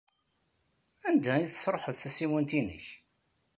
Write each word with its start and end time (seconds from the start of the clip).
Anda 1.07 1.31
ay 1.35 1.45
tesṛuḥeḍ 1.47 1.95
tasiwant-nnek? 2.01 2.85